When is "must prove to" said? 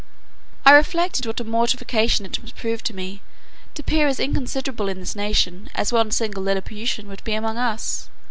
2.41-2.95